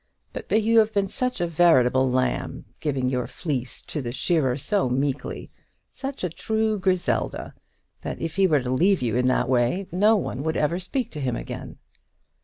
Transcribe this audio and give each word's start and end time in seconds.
But 0.33 0.51
you 0.63 0.79
have 0.79 0.91
been 0.91 1.09
such 1.09 1.39
a 1.39 1.45
veritable 1.45 2.09
lamb, 2.09 2.65
giving 2.79 3.07
your 3.07 3.27
fleece 3.27 3.83
to 3.83 4.01
the 4.01 4.11
shearer 4.11 4.57
so 4.57 4.89
meekly, 4.89 5.51
such 5.93 6.23
a 6.23 6.29
true 6.31 6.79
Griselda, 6.79 7.53
that 8.01 8.19
if 8.19 8.35
he 8.35 8.47
were 8.47 8.63
to 8.63 8.71
leave 8.71 9.03
you 9.03 9.15
in 9.15 9.27
that 9.27 9.47
way, 9.47 9.85
no 9.91 10.15
one 10.15 10.41
would 10.41 10.57
ever 10.57 10.79
speak 10.79 11.11
to 11.11 11.21
him 11.21 11.35
again." 11.35 11.77